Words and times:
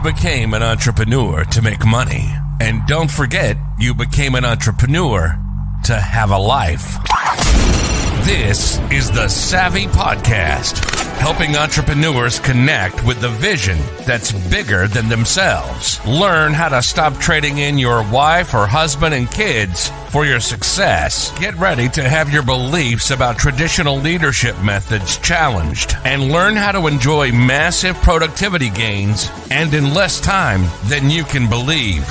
You 0.00 0.12
became 0.14 0.54
an 0.54 0.62
entrepreneur 0.62 1.44
to 1.44 1.60
make 1.60 1.84
money. 1.84 2.32
And 2.58 2.86
don't 2.86 3.10
forget, 3.10 3.58
you 3.78 3.92
became 3.92 4.34
an 4.34 4.46
entrepreneur 4.46 5.38
to 5.84 5.94
have 5.94 6.30
a 6.30 6.38
life. 6.38 7.79
This 8.24 8.78
is 8.92 9.10
the 9.10 9.28
Savvy 9.28 9.86
Podcast, 9.86 10.78
helping 11.18 11.56
entrepreneurs 11.56 12.38
connect 12.38 13.02
with 13.04 13.20
the 13.20 13.30
vision 13.30 13.78
that's 14.04 14.30
bigger 14.50 14.86
than 14.86 15.08
themselves. 15.08 16.04
Learn 16.06 16.52
how 16.52 16.68
to 16.68 16.82
stop 16.82 17.16
trading 17.16 17.58
in 17.58 17.78
your 17.78 18.02
wife 18.10 18.52
or 18.52 18.66
husband 18.66 19.14
and 19.14 19.30
kids 19.30 19.90
for 20.10 20.26
your 20.26 20.38
success. 20.38 21.36
Get 21.38 21.56
ready 21.56 21.88
to 21.88 22.06
have 22.06 22.30
your 22.30 22.42
beliefs 22.42 23.10
about 23.10 23.38
traditional 23.38 23.96
leadership 23.96 24.56
methods 24.62 25.16
challenged 25.18 25.96
and 26.04 26.30
learn 26.30 26.56
how 26.56 26.72
to 26.72 26.86
enjoy 26.88 27.32
massive 27.32 27.96
productivity 27.96 28.68
gains 28.68 29.30
and 29.50 29.72
in 29.72 29.94
less 29.94 30.20
time 30.20 30.66
than 30.84 31.08
you 31.08 31.24
can 31.24 31.48
believe. 31.48 32.04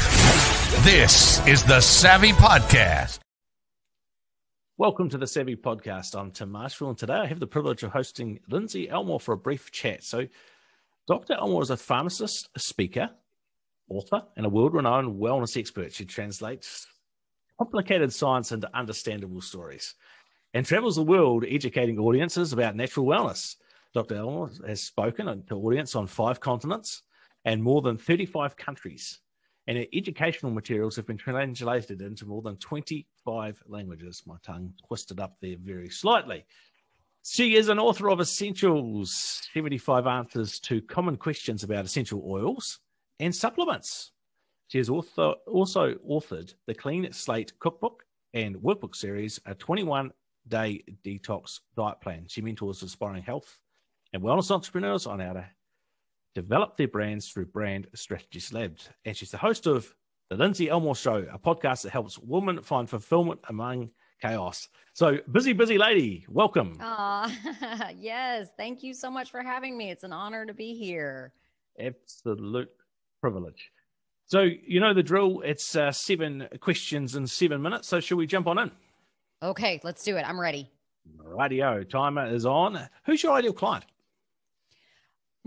This 0.83 1.45
is 1.47 1.63
the 1.63 1.81
Savvy 1.81 2.31
Podcast. 2.31 3.19
Welcome 4.79 5.09
to 5.09 5.17
the 5.17 5.27
Savvy 5.27 5.57
Podcast. 5.57 6.17
I'm 6.17 6.31
Tim 6.31 6.51
Marshall, 6.51 6.87
and 6.87 6.97
today 6.97 7.15
I 7.15 7.25
have 7.25 7.41
the 7.41 7.45
privilege 7.45 7.83
of 7.83 7.91
hosting 7.91 8.39
Lindsey 8.47 8.89
Elmore 8.89 9.19
for 9.19 9.33
a 9.33 9.37
brief 9.37 9.71
chat. 9.71 10.05
So, 10.05 10.25
Dr. 11.05 11.33
Elmore 11.33 11.63
is 11.63 11.69
a 11.69 11.75
pharmacist, 11.75 12.47
a 12.55 12.59
speaker, 12.59 13.09
author, 13.89 14.23
and 14.37 14.45
a 14.45 14.49
world 14.49 14.73
renowned 14.73 15.19
wellness 15.19 15.57
expert. 15.57 15.91
She 15.91 16.05
translates 16.05 16.87
complicated 17.57 18.13
science 18.13 18.53
into 18.53 18.73
understandable 18.73 19.41
stories 19.41 19.95
and 20.53 20.65
travels 20.65 20.95
the 20.95 21.03
world 21.03 21.43
educating 21.45 21.99
audiences 21.99 22.53
about 22.53 22.77
natural 22.77 23.05
wellness. 23.05 23.57
Dr. 23.93 24.15
Elmore 24.15 24.49
has 24.65 24.81
spoken 24.81 25.43
to 25.49 25.55
audience 25.55 25.93
on 25.93 26.07
five 26.07 26.39
continents 26.39 27.03
and 27.43 27.61
more 27.61 27.81
than 27.81 27.97
35 27.97 28.55
countries 28.55 29.19
and 29.69 29.85
educational 29.93 30.51
materials 30.51 30.95
have 30.95 31.05
been 31.05 31.15
translated 31.15 32.01
into 32.01 32.25
more 32.25 32.41
than 32.41 32.57
25 32.57 33.61
languages. 33.67 34.23
My 34.25 34.37
tongue 34.41 34.73
twisted 34.87 35.19
up 35.19 35.37
there 35.41 35.57
very 35.63 35.89
slightly. 35.89 36.43
She 37.23 37.55
is 37.55 37.69
an 37.69 37.77
author 37.77 38.09
of 38.09 38.19
Essentials 38.19 39.43
75 39.53 40.07
Answers 40.07 40.59
to 40.61 40.81
Common 40.81 41.17
Questions 41.17 41.63
about 41.63 41.85
Essential 41.85 42.23
Oils 42.25 42.79
and 43.19 43.33
Supplements. 43.33 44.11
She 44.69 44.79
has 44.79 44.89
also, 44.89 45.35
also 45.45 45.93
authored 46.09 46.51
the 46.65 46.73
Clean 46.73 47.13
Slate 47.13 47.53
Cookbook 47.59 48.03
and 48.33 48.55
Workbook 48.55 48.95
series, 48.95 49.39
a 49.45 49.53
21 49.53 50.11
day 50.47 50.83
detox 51.05 51.59
diet 51.77 52.01
plan. 52.01 52.25
She 52.27 52.41
mentors 52.41 52.81
aspiring 52.81 53.21
health 53.21 53.59
and 54.13 54.23
wellness 54.23 54.49
entrepreneurs 54.49 55.05
on 55.05 55.19
how 55.19 55.33
to 55.33 55.45
develop 56.35 56.77
their 56.77 56.87
brands 56.87 57.29
through 57.29 57.47
Brand 57.47 57.87
Strategist 57.95 58.53
Labs. 58.53 58.89
And 59.05 59.15
she's 59.15 59.31
the 59.31 59.37
host 59.37 59.67
of 59.67 59.93
The 60.29 60.35
Lindsey 60.37 60.69
Elmore 60.69 60.95
Show, 60.95 61.25
a 61.31 61.39
podcast 61.39 61.83
that 61.83 61.91
helps 61.91 62.17
women 62.17 62.61
find 62.61 62.89
fulfillment 62.89 63.39
among 63.49 63.89
chaos. 64.21 64.67
So, 64.93 65.17
busy, 65.31 65.53
busy 65.53 65.77
lady, 65.77 66.25
welcome. 66.29 66.77
Ah, 66.81 67.31
yes. 67.97 68.49
Thank 68.57 68.83
you 68.83 68.93
so 68.93 69.09
much 69.09 69.31
for 69.31 69.41
having 69.41 69.77
me. 69.77 69.91
It's 69.91 70.03
an 70.03 70.13
honor 70.13 70.45
to 70.45 70.53
be 70.53 70.73
here. 70.73 71.33
Absolute 71.79 72.69
privilege. 73.21 73.71
So, 74.25 74.41
you 74.41 74.79
know 74.79 74.93
the 74.93 75.03
drill. 75.03 75.41
It's 75.41 75.75
uh, 75.75 75.91
seven 75.91 76.47
questions 76.59 77.15
in 77.15 77.25
seven 77.25 77.61
minutes. 77.61 77.87
So, 77.87 77.99
should 77.99 78.17
we 78.17 78.27
jump 78.27 78.47
on 78.47 78.59
in? 78.59 78.71
Okay, 79.41 79.79
let's 79.83 80.03
do 80.03 80.17
it. 80.17 80.23
I'm 80.27 80.39
ready. 80.39 80.69
Radio 81.17 81.83
timer 81.83 82.27
is 82.27 82.45
on. 82.45 82.79
Who's 83.05 83.23
your 83.23 83.33
ideal 83.33 83.53
client? 83.53 83.85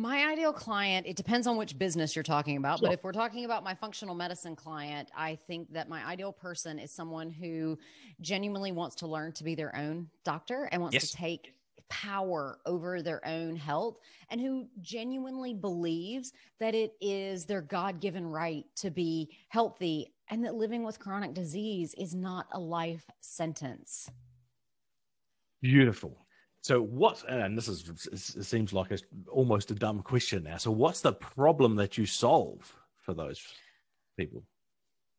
My 0.02 0.32
ideal 0.32 0.52
client, 0.52 1.06
it 1.06 1.14
depends 1.14 1.46
on 1.46 1.56
which 1.56 1.78
business 1.78 2.16
you're 2.16 2.24
talking 2.24 2.56
about. 2.56 2.80
Sure. 2.80 2.88
But 2.88 2.94
if 2.94 3.04
we're 3.04 3.12
talking 3.12 3.44
about 3.44 3.62
my 3.62 3.72
functional 3.72 4.16
medicine 4.16 4.56
client, 4.56 5.08
I 5.16 5.38
think 5.46 5.72
that 5.74 5.88
my 5.88 6.04
ideal 6.04 6.32
person 6.32 6.80
is 6.80 6.90
someone 6.90 7.30
who 7.30 7.78
genuinely 8.20 8.72
wants 8.72 8.96
to 8.96 9.06
learn 9.06 9.30
to 9.34 9.44
be 9.44 9.54
their 9.54 9.76
own 9.76 10.08
doctor 10.24 10.68
and 10.72 10.82
wants 10.82 10.94
yes. 10.94 11.12
to 11.12 11.16
take 11.16 11.54
power 11.88 12.58
over 12.66 13.00
their 13.00 13.24
own 13.24 13.54
health 13.54 13.98
and 14.30 14.40
who 14.40 14.66
genuinely 14.80 15.54
believes 15.54 16.32
that 16.58 16.74
it 16.74 16.94
is 17.00 17.44
their 17.44 17.62
God 17.62 18.00
given 18.00 18.26
right 18.26 18.64
to 18.76 18.90
be 18.90 19.30
healthy 19.50 20.12
and 20.30 20.44
that 20.44 20.56
living 20.56 20.82
with 20.82 20.98
chronic 20.98 21.32
disease 21.32 21.94
is 21.96 22.12
not 22.12 22.48
a 22.50 22.58
life 22.58 23.08
sentence. 23.20 24.10
Beautiful. 25.60 26.26
So 26.62 26.80
what? 26.80 27.24
And 27.28 27.58
this 27.58 27.66
is 27.66 28.08
it 28.12 28.44
seems 28.44 28.72
like 28.72 28.92
a, 28.92 28.98
almost 29.28 29.70
a 29.72 29.74
dumb 29.74 30.00
question 30.00 30.44
now. 30.44 30.56
So 30.56 30.70
what's 30.70 31.00
the 31.00 31.12
problem 31.12 31.74
that 31.76 31.98
you 31.98 32.06
solve 32.06 32.72
for 32.98 33.14
those 33.14 33.44
people? 34.16 34.44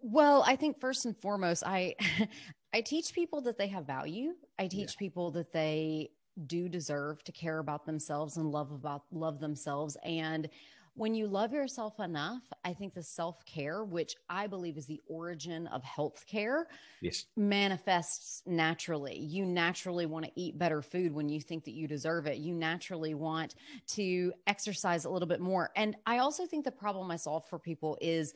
Well, 0.01 0.43
I 0.47 0.55
think 0.55 0.79
first 0.79 1.05
and 1.05 1.15
foremost, 1.17 1.63
I 1.65 1.95
I 2.73 2.79
teach 2.81 3.13
people 3.13 3.41
that 3.41 3.57
they 3.57 3.67
have 3.67 3.85
value. 3.85 4.33
I 4.57 4.67
teach 4.67 4.93
yeah. 4.93 4.99
people 4.99 5.31
that 5.31 5.51
they 5.51 6.11
do 6.47 6.69
deserve 6.69 7.23
to 7.25 7.31
care 7.31 7.59
about 7.59 7.85
themselves 7.85 8.37
and 8.37 8.49
love 8.49 8.71
about 8.71 9.03
love 9.11 9.41
themselves 9.41 9.97
and 10.03 10.49
when 10.95 11.15
you 11.15 11.27
love 11.27 11.53
yourself 11.53 11.99
enough, 11.99 12.43
I 12.63 12.73
think 12.73 12.93
the 12.93 13.03
self 13.03 13.43
care, 13.45 13.83
which 13.83 14.15
I 14.29 14.47
believe 14.47 14.77
is 14.77 14.85
the 14.85 15.01
origin 15.07 15.67
of 15.67 15.83
health 15.83 16.23
care, 16.27 16.67
yes. 17.01 17.25
manifests 17.35 18.43
naturally. 18.45 19.17
You 19.17 19.45
naturally 19.45 20.05
want 20.05 20.25
to 20.25 20.31
eat 20.35 20.57
better 20.57 20.81
food 20.81 21.11
when 21.11 21.29
you 21.29 21.41
think 21.41 21.65
that 21.65 21.73
you 21.73 21.87
deserve 21.87 22.27
it. 22.27 22.37
You 22.37 22.53
naturally 22.53 23.15
want 23.15 23.55
to 23.87 24.33
exercise 24.45 25.05
a 25.05 25.09
little 25.09 25.27
bit 25.27 25.41
more. 25.41 25.71
And 25.75 25.95
I 26.05 26.19
also 26.19 26.45
think 26.45 26.63
the 26.63 26.71
problem 26.71 27.09
I 27.09 27.15
solve 27.15 27.47
for 27.47 27.57
people 27.57 27.97
is 27.99 28.33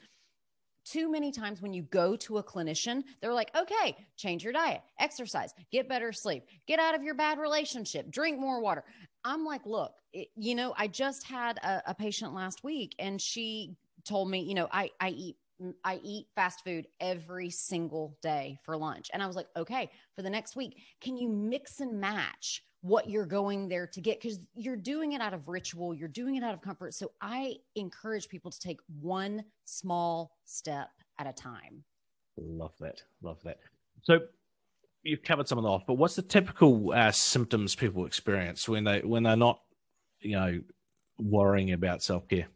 too 0.83 1.11
many 1.11 1.31
times 1.31 1.61
when 1.61 1.73
you 1.73 1.83
go 1.83 2.15
to 2.15 2.37
a 2.37 2.43
clinician, 2.43 3.03
they're 3.19 3.33
like, 3.33 3.51
okay, 3.55 3.95
change 4.15 4.43
your 4.43 4.53
diet, 4.53 4.81
exercise, 4.99 5.53
get 5.69 5.89
better 5.89 6.13
sleep, 6.13 6.45
get 6.65 6.79
out 6.79 6.95
of 6.95 7.03
your 7.03 7.13
bad 7.13 7.39
relationship, 7.39 8.09
drink 8.09 8.39
more 8.39 8.61
water. 8.61 8.85
I'm 9.27 9.43
like, 9.43 9.65
look, 9.65 9.91
it, 10.13 10.29
you 10.37 10.55
know, 10.55 10.73
I 10.77 10.87
just 10.87 11.27
had 11.27 11.57
a, 11.57 11.83
a 11.87 11.93
patient 11.93 12.33
last 12.33 12.63
week 12.63 12.95
and 12.97 13.21
she 13.21 13.75
told 14.05 14.31
me, 14.31 14.39
you 14.39 14.53
know, 14.53 14.69
I, 14.71 14.89
I 15.01 15.09
eat 15.09 15.35
mm, 15.61 15.73
I 15.83 15.99
eat 16.01 16.27
fast 16.33 16.63
food 16.63 16.87
every 17.01 17.49
single 17.49 18.17
day 18.21 18.57
for 18.63 18.77
lunch. 18.77 19.11
And 19.13 19.21
I 19.21 19.27
was 19.27 19.35
like, 19.35 19.47
okay, 19.57 19.91
for 20.15 20.21
the 20.21 20.29
next 20.29 20.55
week, 20.55 20.77
can 21.01 21.17
you 21.17 21.27
mix 21.27 21.81
and 21.81 21.99
match 21.99 22.63
what 22.81 23.09
you're 23.09 23.25
going 23.25 23.67
there 23.67 23.85
to 23.87 23.99
get? 23.99 24.21
Because 24.21 24.39
you're 24.55 24.77
doing 24.77 25.11
it 25.11 25.19
out 25.19 25.33
of 25.33 25.49
ritual, 25.49 25.93
you're 25.93 26.07
doing 26.07 26.37
it 26.37 26.43
out 26.43 26.53
of 26.53 26.61
comfort. 26.61 26.93
So 26.93 27.11
I 27.19 27.57
encourage 27.75 28.29
people 28.29 28.49
to 28.49 28.59
take 28.59 28.79
one 29.01 29.43
small 29.65 30.37
step 30.45 30.89
at 31.19 31.27
a 31.27 31.33
time. 31.33 31.83
Love 32.37 32.75
that. 32.79 33.01
Love 33.21 33.43
that. 33.43 33.57
So 34.03 34.19
you've 35.03 35.23
covered 35.23 35.47
some 35.47 35.57
of 35.57 35.63
that 35.63 35.69
off, 35.69 35.83
but 35.87 35.95
what's 35.95 36.15
the 36.15 36.21
typical 36.21 36.91
uh, 36.93 37.11
symptoms 37.11 37.75
people 37.75 38.05
experience 38.05 38.67
when 38.67 38.83
they 38.83 39.01
when 39.01 39.23
they're 39.23 39.35
not, 39.35 39.59
you 40.21 40.31
know, 40.31 40.61
worrying 41.19 41.71
about 41.71 42.03
self 42.03 42.27
care? 42.27 42.47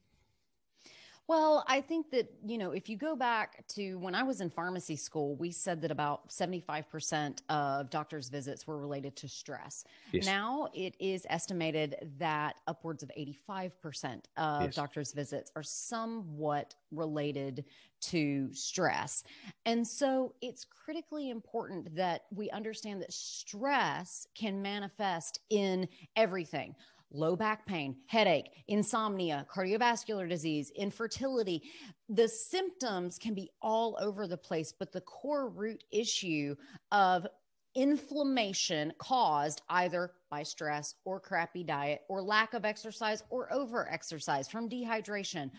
Well, 1.27 1.63
I 1.67 1.79
think 1.79 2.11
that, 2.11 2.29
you 2.45 2.57
know, 2.57 2.71
if 2.71 2.89
you 2.89 2.97
go 2.97 3.15
back 3.15 3.65
to 3.69 3.95
when 3.99 4.15
I 4.15 4.23
was 4.23 4.41
in 4.41 4.49
pharmacy 4.49 4.97
school, 4.97 5.35
we 5.37 5.51
said 5.51 5.81
that 5.81 5.91
about 5.91 6.29
75% 6.29 7.39
of 7.47 7.89
doctors' 7.89 8.27
visits 8.27 8.67
were 8.67 8.77
related 8.77 9.15
to 9.17 9.29
stress. 9.29 9.85
Yes. 10.11 10.25
Now 10.25 10.67
it 10.73 10.95
is 10.99 11.25
estimated 11.29 12.11
that 12.17 12.55
upwards 12.67 13.01
of 13.01 13.11
85% 13.17 14.25
of 14.35 14.61
yes. 14.63 14.75
doctors' 14.75 15.13
visits 15.13 15.51
are 15.55 15.63
somewhat 15.63 16.75
related 16.91 17.63
to 18.01 18.51
stress. 18.51 19.23
And 19.65 19.87
so 19.87 20.33
it's 20.41 20.65
critically 20.65 21.29
important 21.29 21.95
that 21.95 22.23
we 22.35 22.49
understand 22.49 23.01
that 23.01 23.13
stress 23.13 24.27
can 24.35 24.61
manifest 24.61 25.39
in 25.49 25.87
everything 26.15 26.75
low 27.11 27.35
back 27.35 27.66
pain, 27.66 27.96
headache, 28.08 28.49
insomnia, 28.67 29.46
cardiovascular 29.53 30.28
disease, 30.28 30.72
infertility. 30.75 31.61
The 32.09 32.28
symptoms 32.28 33.17
can 33.17 33.34
be 33.34 33.49
all 33.61 33.97
over 34.02 34.28
the 34.28 34.37
place, 34.37 34.73
but 34.78 34.91
the 34.91 35.02
core 35.02 35.49
root 35.49 35.84
issue 35.91 36.55
of 36.91 37.28
inflammation 37.75 38.91
caused 38.97 39.61
either 39.69 40.11
by 40.29 40.43
stress 40.43 40.96
or 41.05 41.19
crappy 41.19 41.63
diet 41.63 42.02
or 42.09 42.22
lack 42.22 42.53
of 42.53 42.66
exercise 42.66 43.23
or 43.29 43.52
over 43.53 43.90
exercise 43.90 44.47
from 44.49 44.69
dehydration 44.69 45.49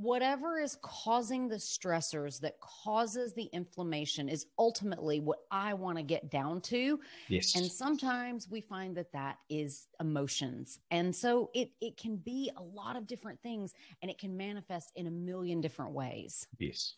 whatever 0.00 0.58
is 0.58 0.78
causing 0.82 1.48
the 1.48 1.56
stressors 1.56 2.40
that 2.40 2.58
causes 2.60 3.34
the 3.34 3.48
inflammation 3.52 4.28
is 4.28 4.46
ultimately 4.58 5.20
what 5.20 5.40
I 5.50 5.74
want 5.74 5.98
to 5.98 6.02
get 6.02 6.30
down 6.30 6.60
to. 6.62 6.98
Yes. 7.28 7.54
And 7.54 7.70
sometimes 7.70 8.48
we 8.48 8.60
find 8.60 8.96
that 8.96 9.12
that 9.12 9.38
is 9.48 9.88
emotions. 10.00 10.78
And 10.90 11.14
so 11.14 11.50
it 11.54 11.70
it 11.80 11.96
can 11.96 12.16
be 12.16 12.50
a 12.56 12.62
lot 12.62 12.96
of 12.96 13.06
different 13.06 13.40
things 13.42 13.74
and 14.02 14.10
it 14.10 14.18
can 14.18 14.36
manifest 14.36 14.92
in 14.96 15.06
a 15.06 15.10
million 15.10 15.60
different 15.60 15.92
ways. 15.92 16.46
Yes. 16.58 16.94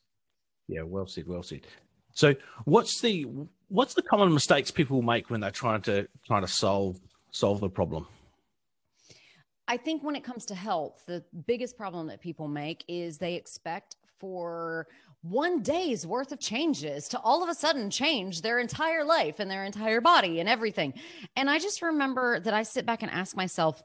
Yeah, 0.68 0.82
well 0.82 1.06
said, 1.06 1.26
well 1.26 1.42
said. 1.42 1.66
So 2.14 2.34
what's 2.64 3.00
the 3.00 3.26
what's 3.68 3.94
the 3.94 4.02
common 4.02 4.32
mistakes 4.32 4.70
people 4.70 5.02
make 5.02 5.30
when 5.30 5.40
they're 5.40 5.50
trying 5.50 5.82
to 5.82 6.06
trying 6.26 6.42
to 6.42 6.48
solve 6.48 7.00
solve 7.30 7.60
the 7.60 7.68
problem? 7.68 8.06
I 9.68 9.76
think 9.76 10.02
when 10.02 10.16
it 10.16 10.24
comes 10.24 10.46
to 10.46 10.54
health, 10.54 11.02
the 11.06 11.24
biggest 11.46 11.76
problem 11.76 12.08
that 12.08 12.20
people 12.20 12.48
make 12.48 12.84
is 12.88 13.18
they 13.18 13.34
expect 13.34 13.96
for 14.18 14.86
one 15.22 15.62
day's 15.62 16.06
worth 16.06 16.32
of 16.32 16.40
changes 16.40 17.08
to 17.08 17.20
all 17.20 17.42
of 17.42 17.48
a 17.48 17.54
sudden 17.54 17.90
change 17.90 18.42
their 18.42 18.58
entire 18.58 19.04
life 19.04 19.38
and 19.38 19.50
their 19.50 19.64
entire 19.64 20.00
body 20.00 20.40
and 20.40 20.48
everything. 20.48 20.94
And 21.36 21.48
I 21.48 21.58
just 21.58 21.80
remember 21.80 22.40
that 22.40 22.54
I 22.54 22.64
sit 22.64 22.86
back 22.86 23.02
and 23.02 23.10
ask 23.10 23.36
myself, 23.36 23.82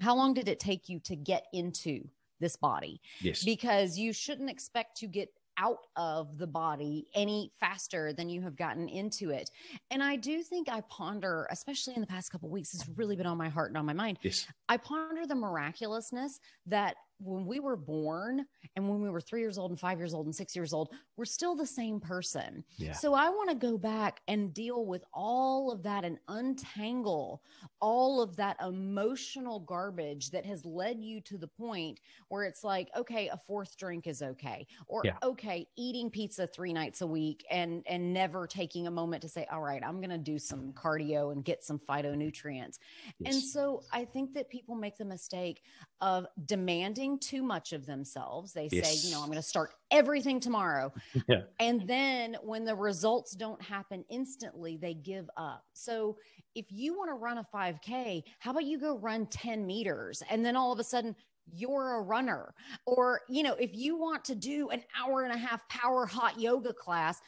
how 0.00 0.16
long 0.16 0.34
did 0.34 0.48
it 0.48 0.58
take 0.58 0.88
you 0.88 0.98
to 1.00 1.14
get 1.14 1.44
into 1.52 2.08
this 2.40 2.56
body? 2.56 3.00
Yes. 3.20 3.44
Because 3.44 3.98
you 3.98 4.12
shouldn't 4.12 4.50
expect 4.50 4.96
to 4.98 5.06
get 5.06 5.28
out 5.62 5.86
of 5.96 6.38
the 6.38 6.46
body 6.46 7.06
any 7.14 7.52
faster 7.60 8.12
than 8.12 8.28
you 8.28 8.42
have 8.42 8.56
gotten 8.56 8.88
into 8.88 9.30
it. 9.30 9.50
And 9.90 10.02
I 10.02 10.16
do 10.16 10.42
think 10.42 10.68
I 10.68 10.80
ponder, 10.82 11.46
especially 11.50 11.94
in 11.94 12.00
the 12.00 12.06
past 12.06 12.32
couple 12.32 12.48
weeks, 12.48 12.74
it's 12.74 12.88
really 12.96 13.14
been 13.14 13.26
on 13.26 13.38
my 13.38 13.48
heart 13.48 13.70
and 13.70 13.78
on 13.78 13.86
my 13.86 13.92
mind. 13.92 14.18
Yes. 14.22 14.46
I 14.68 14.76
ponder 14.76 15.26
the 15.26 15.34
miraculousness 15.34 16.40
that 16.66 16.96
when 17.24 17.46
we 17.46 17.60
were 17.60 17.76
born 17.76 18.44
and 18.76 18.88
when 18.88 19.00
we 19.00 19.10
were 19.10 19.20
three 19.20 19.40
years 19.40 19.58
old 19.58 19.70
and 19.70 19.78
five 19.78 19.98
years 19.98 20.14
old 20.14 20.26
and 20.26 20.34
six 20.34 20.54
years 20.56 20.72
old, 20.72 20.90
we're 21.16 21.24
still 21.24 21.54
the 21.54 21.66
same 21.66 22.00
person. 22.00 22.64
Yeah. 22.76 22.92
So 22.92 23.14
I 23.14 23.28
want 23.28 23.50
to 23.50 23.56
go 23.56 23.78
back 23.78 24.20
and 24.28 24.52
deal 24.52 24.86
with 24.86 25.04
all 25.12 25.70
of 25.70 25.82
that 25.84 26.04
and 26.04 26.18
untangle 26.28 27.42
all 27.80 28.20
of 28.20 28.36
that 28.36 28.56
emotional 28.64 29.60
garbage 29.60 30.30
that 30.30 30.46
has 30.46 30.64
led 30.64 31.00
you 31.00 31.20
to 31.22 31.36
the 31.38 31.48
point 31.48 32.00
where 32.28 32.44
it's 32.44 32.62
like, 32.64 32.88
okay, 32.96 33.28
a 33.28 33.36
fourth 33.36 33.76
drink 33.76 34.06
is 34.06 34.22
okay. 34.22 34.66
Or 34.86 35.02
Yeah. 35.04 35.16
okay, 35.22 35.66
eating 35.76 36.10
pizza 36.10 36.46
three 36.46 36.72
nights 36.72 37.00
a 37.00 37.06
week 37.06 37.44
and 37.50 37.82
and 37.86 38.12
never 38.12 38.46
taking 38.46 38.86
a 38.86 38.90
moment 38.90 39.22
to 39.22 39.28
say, 39.28 39.46
all 39.50 39.60
right, 39.60 39.82
I'm 39.84 40.00
gonna 40.00 40.18
do 40.18 40.38
some 40.38 40.72
cardio 40.72 41.32
and 41.32 41.44
get 41.44 41.64
some 41.64 41.78
phytonutrients. 41.78 42.78
And 43.24 43.34
so 43.34 43.82
I 43.92 44.04
think 44.04 44.32
that 44.34 44.48
people 44.48 44.74
make 44.74 44.96
the 44.96 45.04
mistake 45.04 45.62
of 46.02 46.26
demanding 46.46 47.16
too 47.18 47.42
much 47.42 47.72
of 47.72 47.86
themselves. 47.86 48.52
They 48.52 48.68
say, 48.68 48.94
you 49.06 49.14
know, 49.14 49.20
I'm 49.20 49.28
going 49.28 49.36
to 49.36 49.42
start 49.42 49.74
everything 49.90 50.40
tomorrow. 50.40 50.92
Yeah. 51.28 51.42
And 51.60 51.86
then 51.86 52.36
when 52.42 52.64
the 52.64 52.74
results 52.74 53.32
don't 53.32 53.62
happen 53.62 54.04
instantly, 54.10 54.76
they 54.76 54.94
give 54.94 55.30
up. 55.36 55.64
So 55.72 56.16
if 56.56 56.66
you 56.70 56.94
want 56.94 57.10
to 57.10 57.14
run 57.14 57.38
a 57.38 57.46
5K, 57.54 58.24
how 58.40 58.50
about 58.50 58.64
you 58.64 58.78
go 58.78 58.98
run 58.98 59.26
10 59.26 59.64
meters 59.64 60.22
and 60.28 60.44
then 60.44 60.56
all 60.56 60.72
of 60.72 60.80
a 60.80 60.84
sudden, 60.84 61.14
you're 61.52 61.96
a 61.96 62.02
runner. 62.02 62.54
Or, 62.86 63.20
you 63.28 63.42
know, 63.42 63.54
if 63.54 63.70
you 63.74 63.96
want 63.96 64.24
to 64.26 64.34
do 64.34 64.70
an 64.70 64.82
hour 64.98 65.22
and 65.22 65.32
a 65.32 65.38
half 65.38 65.66
power 65.68 66.06
hot 66.06 66.40
yoga 66.40 66.72
class, 66.72 67.20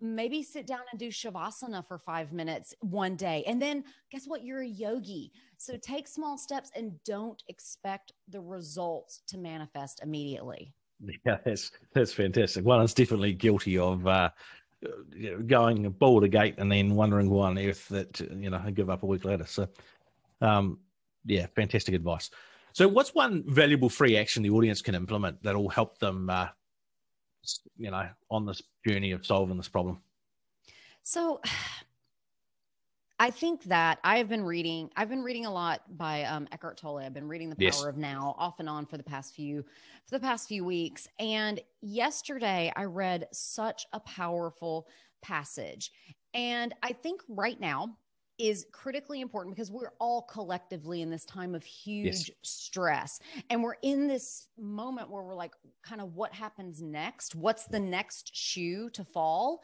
maybe 0.00 0.42
sit 0.42 0.66
down 0.66 0.80
and 0.90 0.98
do 0.98 1.08
shavasana 1.08 1.86
for 1.86 1.98
five 1.98 2.32
minutes 2.32 2.74
one 2.80 3.16
day. 3.16 3.44
And 3.46 3.60
then 3.60 3.84
guess 4.10 4.26
what? 4.26 4.44
You're 4.44 4.62
a 4.62 4.66
yogi. 4.66 5.32
So 5.56 5.76
take 5.76 6.08
small 6.08 6.38
steps 6.38 6.70
and 6.74 6.92
don't 7.04 7.42
expect 7.48 8.12
the 8.28 8.40
results 8.40 9.22
to 9.28 9.38
manifest 9.38 10.00
immediately. 10.02 10.72
Yeah, 11.24 11.38
that's 11.44 11.70
that's 11.94 12.12
fantastic. 12.12 12.64
One 12.64 12.82
is 12.82 12.94
definitely 12.94 13.32
guilty 13.32 13.78
of 13.78 14.06
uh, 14.06 14.30
going 15.46 15.88
ball 15.90 16.20
to 16.20 16.28
gate 16.28 16.56
and 16.58 16.70
then 16.70 16.94
wondering 16.94 17.30
why 17.30 17.48
on 17.48 17.58
earth 17.58 17.88
that 17.88 18.20
you 18.20 18.50
know 18.50 18.60
I 18.64 18.70
give 18.70 18.90
up 18.90 19.02
a 19.02 19.06
week 19.06 19.24
later. 19.24 19.46
So, 19.46 19.68
um, 20.40 20.78
yeah, 21.24 21.46
fantastic 21.54 21.94
advice. 21.94 22.30
So, 22.72 22.88
what's 22.88 23.14
one 23.14 23.44
valuable 23.46 23.88
free 23.88 24.16
action 24.16 24.42
the 24.42 24.50
audience 24.50 24.82
can 24.82 24.94
implement 24.94 25.42
that 25.42 25.56
will 25.56 25.68
help 25.68 25.98
them, 25.98 26.30
uh, 26.30 26.48
you 27.76 27.90
know, 27.90 28.08
on 28.30 28.46
this 28.46 28.62
journey 28.86 29.12
of 29.12 29.24
solving 29.24 29.56
this 29.56 29.68
problem? 29.68 30.00
So 31.02 31.40
I 33.18 33.30
think 33.30 33.64
that 33.64 33.98
I've 34.02 34.30
been 34.30 34.42
reading, 34.44 34.90
I've 34.96 35.10
been 35.10 35.22
reading 35.22 35.44
a 35.44 35.52
lot 35.52 35.82
by 35.98 36.24
um, 36.24 36.48
Eckhart 36.52 36.78
Tolle. 36.78 36.98
I've 36.98 37.12
been 37.12 37.28
reading 37.28 37.50
The 37.50 37.56
Power 37.56 37.64
Yes. 37.64 37.84
of 37.84 37.98
Now 37.98 38.34
off 38.38 38.60
and 38.60 38.68
on 38.68 38.86
for 38.86 38.96
the 38.96 39.02
past 39.02 39.34
few, 39.34 39.62
for 40.06 40.18
the 40.18 40.20
past 40.20 40.48
few 40.48 40.64
weeks. 40.64 41.06
And 41.18 41.60
yesterday 41.82 42.72
I 42.74 42.84
read 42.84 43.28
such 43.30 43.84
a 43.92 44.00
powerful 44.00 44.88
passage. 45.20 45.92
And 46.32 46.74
I 46.82 46.92
think 46.92 47.20
right 47.28 47.60
now 47.60 47.98
is 48.40 48.66
critically 48.72 49.20
important 49.20 49.54
because 49.54 49.70
we're 49.70 49.92
all 50.00 50.22
collectively 50.22 51.02
in 51.02 51.10
this 51.10 51.24
time 51.24 51.54
of 51.54 51.62
huge 51.62 52.30
stress. 52.42 53.20
And 53.50 53.62
we're 53.62 53.76
in 53.82 54.08
this 54.08 54.48
moment 54.58 55.10
where 55.10 55.22
we're 55.22 55.34
like, 55.34 55.52
kind 55.82 56.00
of 56.00 56.14
what 56.14 56.32
happens 56.32 56.80
next? 56.80 57.34
What's 57.34 57.66
the 57.66 57.80
next 57.80 58.34
shoe 58.34 58.88
to 58.90 59.04
fall? 59.04 59.62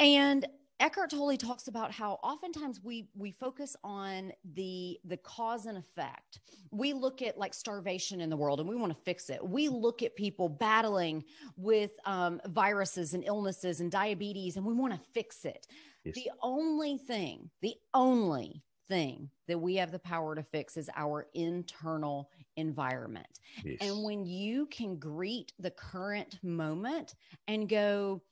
And 0.00 0.46
Eckhart 0.80 1.10
Tolle 1.10 1.36
talks 1.36 1.68
about 1.68 1.92
how 1.92 2.18
oftentimes 2.22 2.80
we 2.82 3.06
we 3.14 3.32
focus 3.32 3.76
on 3.84 4.32
the 4.54 4.98
the 5.04 5.18
cause 5.18 5.66
and 5.66 5.76
effect. 5.76 6.40
We 6.70 6.94
look 6.94 7.20
at 7.20 7.36
like 7.36 7.52
starvation 7.52 8.22
in 8.22 8.30
the 8.30 8.36
world 8.36 8.60
and 8.60 8.68
we 8.68 8.76
want 8.76 8.90
to 8.96 8.98
fix 9.04 9.28
it. 9.28 9.46
We 9.46 9.68
look 9.68 10.02
at 10.02 10.16
people 10.16 10.48
battling 10.48 11.24
with 11.56 11.90
um, 12.06 12.40
viruses 12.46 13.12
and 13.12 13.22
illnesses 13.24 13.80
and 13.80 13.90
diabetes 13.90 14.56
and 14.56 14.64
we 14.64 14.72
want 14.72 14.94
to 14.94 15.00
fix 15.12 15.44
it. 15.44 15.66
Yes. 16.04 16.14
The 16.14 16.30
only 16.42 16.98
thing, 16.98 17.50
the 17.60 17.74
only 17.94 18.62
thing 18.88 19.30
that 19.46 19.58
we 19.58 19.76
have 19.76 19.92
the 19.92 19.98
power 19.98 20.34
to 20.34 20.42
fix 20.42 20.76
is 20.76 20.90
our 20.96 21.28
internal 21.34 22.30
environment. 22.56 23.38
Yes. 23.64 23.78
And 23.80 24.02
when 24.04 24.24
you 24.24 24.66
can 24.66 24.96
greet 24.98 25.52
the 25.58 25.70
current 25.70 26.42
moment 26.42 27.14
and 27.46 27.68
go, 27.68 28.22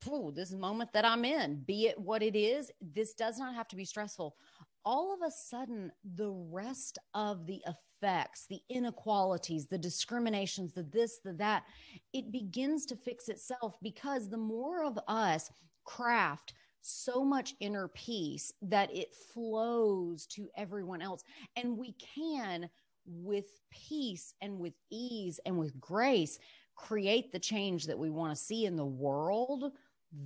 "Phew, 0.00 0.32
this 0.32 0.52
moment 0.52 0.92
that 0.92 1.04
I'm 1.04 1.24
in, 1.24 1.62
be 1.64 1.88
it 1.88 1.98
what 2.00 2.22
it 2.22 2.36
is, 2.36 2.70
this 2.80 3.14
does 3.14 3.38
not 3.38 3.54
have 3.54 3.68
to 3.68 3.76
be 3.76 3.84
stressful. 3.84 4.36
All 4.84 5.12
of 5.14 5.20
a 5.22 5.30
sudden, 5.30 5.92
the 6.16 6.30
rest 6.30 6.98
of 7.14 7.46
the 7.46 7.62
effects, 7.66 8.46
the 8.46 8.60
inequalities, 8.68 9.66
the 9.68 9.78
discriminations, 9.78 10.72
the 10.72 10.82
this, 10.82 11.18
the 11.18 11.32
that, 11.34 11.64
it 12.12 12.32
begins 12.32 12.86
to 12.86 12.96
fix 12.96 13.28
itself 13.28 13.76
because 13.80 14.28
the 14.28 14.36
more 14.36 14.82
of 14.82 14.98
us 15.06 15.52
craft 15.84 16.54
so 16.82 17.24
much 17.24 17.54
inner 17.60 17.88
peace 17.88 18.52
that 18.62 18.94
it 18.94 19.14
flows 19.32 20.26
to 20.26 20.48
everyone 20.56 21.00
else. 21.02 21.22
And 21.56 21.78
we 21.78 21.94
can, 22.14 22.68
with 23.06 23.60
peace 23.70 24.34
and 24.40 24.58
with 24.58 24.74
ease 24.90 25.40
and 25.46 25.58
with 25.58 25.80
grace, 25.80 26.38
create 26.74 27.32
the 27.32 27.38
change 27.38 27.86
that 27.86 27.98
we 27.98 28.10
want 28.10 28.36
to 28.36 28.44
see 28.44 28.66
in 28.66 28.76
the 28.76 28.84
world. 28.84 29.72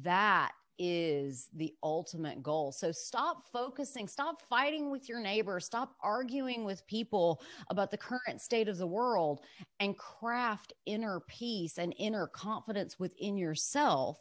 That 0.03 0.53
is 0.79 1.49
the 1.55 1.75
ultimate 1.83 2.43
goal. 2.43 2.73
So 2.73 2.93
stop 2.93 3.45
focusing, 3.53 4.09
stop 4.09 4.43
fighting 4.49 4.91
with 4.91 5.09
your 5.09 5.21
neighbor, 5.21 5.61
stop 5.61 5.95
arguing 6.03 6.65
with 6.65 6.87
people 6.87 7.43
about 7.71 7.91
the 7.91 7.97
current 7.97 8.41
state 8.41 8.69
of 8.69 8.79
the 8.79 8.87
world 8.87 9.41
and 9.81 9.97
craft 9.97 10.73
inner 10.87 11.21
peace 11.29 11.79
and 11.79 11.95
inner 11.99 12.27
confidence 12.27 12.99
within 12.99 13.37
yourself 13.37 14.19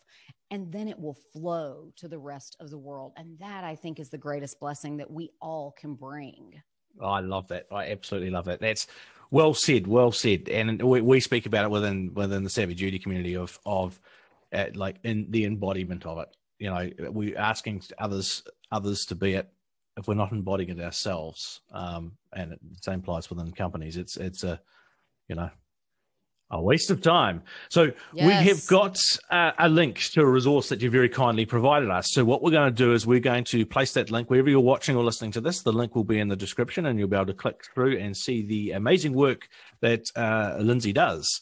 and 0.51 0.71
then 0.71 0.87
it 0.87 0.99
will 0.99 1.17
flow 1.33 1.91
to 1.95 2.07
the 2.07 2.19
rest 2.19 2.55
of 2.59 2.69
the 2.69 2.77
world. 2.77 3.13
And 3.17 3.37
that 3.39 3.63
I 3.63 3.75
think 3.75 3.99
is 3.99 4.09
the 4.09 4.17
greatest 4.17 4.59
blessing 4.59 4.97
that 4.97 5.09
we 5.09 5.31
all 5.41 5.73
can 5.77 5.95
bring. 5.95 6.61
Oh, 7.01 7.07
I 7.07 7.19
love 7.19 7.47
that. 7.49 7.67
I 7.71 7.91
absolutely 7.91 8.29
love 8.29 8.45
that. 8.45 8.61
That's 8.61 8.87
well 9.31 9.53
said. 9.53 9.87
Well 9.87 10.11
said. 10.11 10.47
And 10.49 10.81
we, 10.81 11.01
we 11.01 11.19
speak 11.19 11.45
about 11.45 11.65
it 11.65 11.71
within 11.71 12.13
within 12.13 12.43
the 12.43 12.49
Savvy 12.49 12.73
Duty 12.73 12.99
community 12.99 13.35
of 13.35 13.59
of 13.65 13.99
uh, 14.53 14.67
like 14.75 14.97
in 15.03 15.27
the 15.29 15.45
embodiment 15.45 16.05
of 16.05 16.19
it. 16.19 16.29
You 16.65 16.71
know, 16.71 17.11
we're 17.11 17.37
asking 17.37 17.83
others 17.99 18.41
others 18.71 19.05
to 19.05 19.15
be 19.15 19.33
it 19.33 19.47
if 19.97 20.07
we're 20.07 20.15
not 20.15 20.31
embodying 20.31 20.71
it 20.71 20.81
ourselves. 20.81 21.61
Um, 21.71 22.13
and 22.33 22.53
it, 22.53 22.59
the 22.59 22.81
same 22.81 23.01
applies 23.01 23.29
within 23.29 23.51
companies. 23.51 23.97
It's 23.97 24.17
it's 24.17 24.43
a 24.43 24.59
you 25.27 25.35
know 25.35 25.51
a 26.49 26.59
waste 26.59 26.89
of 26.89 27.03
time. 27.03 27.43
So 27.69 27.91
we 28.13 28.31
have 28.31 28.65
got 28.65 28.97
uh, 29.29 29.51
a 29.59 29.69
link 29.69 29.99
to 30.13 30.21
a 30.21 30.25
resource 30.25 30.69
that 30.69 30.81
you 30.81 30.89
very 30.89 31.09
kindly 31.09 31.45
provided 31.45 31.91
us. 31.91 32.11
So 32.13 32.25
what 32.25 32.41
we're 32.41 32.49
going 32.49 32.73
to 32.73 32.83
do 32.83 32.93
is 32.93 33.05
we're 33.05 33.19
going 33.19 33.43
to 33.45 33.63
place 33.63 33.93
that 33.93 34.09
link 34.09 34.31
wherever 34.31 34.49
you're 34.49 34.59
watching 34.59 34.95
or 34.95 35.03
listening 35.03 35.33
to 35.33 35.41
this. 35.41 35.61
The 35.61 35.71
link 35.71 35.93
will 35.93 36.03
be 36.03 36.17
in 36.17 36.29
the 36.29 36.35
description, 36.35 36.87
and 36.87 36.97
you'll 36.97 37.09
be 37.09 37.15
able 37.15 37.27
to 37.27 37.33
click 37.35 37.63
through 37.75 37.99
and 37.99 38.17
see 38.17 38.41
the 38.41 38.71
amazing 38.71 39.13
work 39.13 39.49
that 39.81 40.09
uh, 40.15 40.57
Lindsey 40.59 40.93
does. 40.93 41.41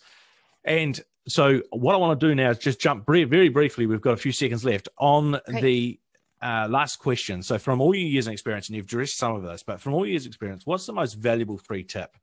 And 0.65 0.99
so 1.27 1.61
what 1.71 1.95
I 1.95 1.97
want 1.97 2.19
to 2.19 2.27
do 2.27 2.35
now 2.35 2.49
is 2.51 2.57
just 2.57 2.79
jump 2.79 3.05
very, 3.05 3.23
very 3.23 3.49
briefly. 3.49 3.85
We've 3.85 4.01
got 4.01 4.13
a 4.13 4.17
few 4.17 4.31
seconds 4.31 4.65
left 4.65 4.89
on 4.97 5.39
Great. 5.47 5.61
the 5.61 5.99
uh, 6.41 6.67
last 6.69 6.97
question. 6.97 7.41
So 7.41 7.57
from 7.57 7.79
all 7.79 7.95
your 7.95 8.07
years 8.07 8.27
of 8.27 8.33
experience, 8.33 8.67
and 8.67 8.75
you've 8.75 8.85
addressed 8.85 9.17
some 9.17 9.35
of 9.35 9.43
this, 9.43 9.63
but 9.63 9.79
from 9.79 9.93
all 9.93 10.05
your 10.05 10.11
years 10.11 10.25
of 10.25 10.29
experience, 10.29 10.65
what's 10.65 10.85
the 10.85 10.93
most 10.93 11.13
valuable 11.13 11.57
free 11.57 11.83
tip 11.83 12.17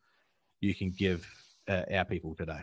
you 0.61 0.75
can 0.75 0.90
give 0.90 1.26
uh, 1.68 1.82
our 1.92 2.04
people 2.04 2.35
today? 2.35 2.61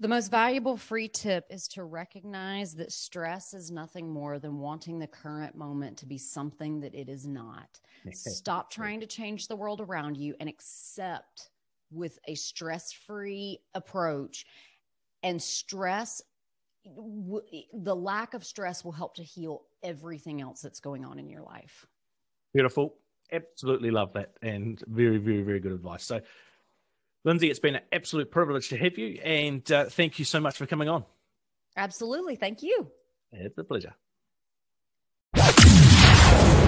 The 0.00 0.08
most 0.08 0.30
valuable 0.30 0.76
free 0.76 1.08
tip 1.08 1.44
is 1.50 1.68
to 1.68 1.84
recognize 1.84 2.74
that 2.74 2.92
stress 2.92 3.54
is 3.54 3.70
nothing 3.70 4.10
more 4.10 4.38
than 4.38 4.58
wanting 4.58 4.98
the 4.98 5.06
current 5.06 5.54
moment 5.54 5.98
to 5.98 6.06
be 6.06 6.18
something 6.18 6.80
that 6.80 6.94
it 6.94 7.08
is 7.08 7.26
not. 7.26 7.80
Stop 8.12 8.70
trying 8.70 9.00
to 9.00 9.06
change 9.06 9.48
the 9.48 9.56
world 9.56 9.80
around 9.80 10.16
you 10.16 10.34
and 10.40 10.48
accept 10.48 11.50
with 11.90 12.18
a 12.26 12.34
stress 12.34 12.92
free 12.92 13.58
approach. 13.74 14.44
And 15.26 15.42
stress, 15.42 16.22
w- 16.84 17.42
the 17.74 17.96
lack 17.96 18.34
of 18.34 18.44
stress 18.44 18.84
will 18.84 18.92
help 18.92 19.16
to 19.16 19.24
heal 19.24 19.64
everything 19.82 20.40
else 20.40 20.60
that's 20.60 20.78
going 20.78 21.04
on 21.04 21.18
in 21.18 21.28
your 21.28 21.42
life. 21.42 21.84
Beautiful. 22.54 22.94
absolutely 23.32 23.90
love 23.90 24.12
that, 24.12 24.34
and 24.40 24.80
very, 24.86 25.18
very, 25.18 25.42
very 25.42 25.58
good 25.58 25.72
advice. 25.72 26.04
So, 26.04 26.20
Lindsey, 27.24 27.50
it's 27.50 27.58
been 27.58 27.74
an 27.74 27.82
absolute 27.90 28.30
privilege 28.30 28.68
to 28.68 28.76
have 28.76 28.96
you, 28.98 29.18
and 29.24 29.68
uh, 29.72 29.86
thank 29.86 30.20
you 30.20 30.24
so 30.24 30.38
much 30.38 30.56
for 30.56 30.64
coming 30.64 30.88
on. 30.88 31.04
Absolutely, 31.76 32.36
thank 32.36 32.62
you. 32.62 32.88
It's 33.32 33.58
a 33.58 33.64
pleasure. 33.64 33.94